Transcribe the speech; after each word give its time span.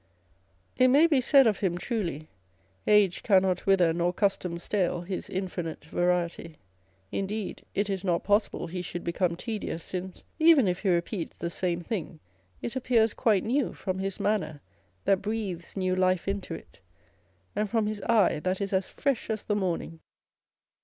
It 0.79 0.87
may 0.87 1.05
be 1.05 1.21
said 1.21 1.45
of 1.45 1.59
him 1.59 1.77
truly, 1.77 2.27
Age 2.87 3.21
cannot 3.21 3.67
wither, 3.67 3.93
nor 3.93 4.11
custom 4.11 4.57
stale 4.57 5.01
His 5.01 5.29
infinite 5.29 5.85
variety. 5.85 6.57
Indeed, 7.11 7.61
it 7.75 7.87
is 7.87 8.03
not 8.03 8.23
possible 8.23 8.65
he 8.65 8.81
should 8.81 9.03
become 9.03 9.35
tedious, 9.35 9.83
since, 9.83 10.23
even 10.39 10.67
if 10.67 10.79
he 10.79 10.89
repeats 10.89 11.37
the 11.37 11.51
same 11.51 11.81
thing, 11.81 12.19
it 12.63 12.75
appears 12.75 13.13
quite 13.13 13.43
new 13.43 13.73
from 13.73 13.99
his 13.99 14.19
manner 14.19 14.59
that 15.05 15.21
breathes 15.21 15.77
new 15.77 15.95
life 15.95 16.27
into 16.27 16.55
it, 16.55 16.79
and 17.55 17.69
from 17.69 17.85
his 17.85 18.01
eye 18.07 18.39
that 18.39 18.59
is 18.59 18.73
as 18.73 18.87
fresh 18.87 19.27
fs 19.29 19.43
the 19.43 19.55
morning. 19.55 19.99